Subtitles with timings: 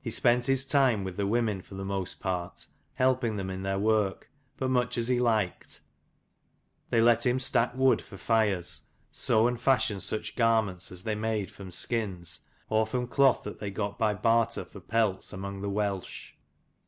[0.00, 3.76] He spent his time with the women for the most part, helping them in their
[3.76, 5.80] work, but much as he liked.
[6.90, 11.20] They let him stack wood for fires: sew and fashion such garments as 102 they
[11.28, 15.68] made from skins, or from cloth that they got by barter for pelts among the
[15.70, 16.34] Welsh.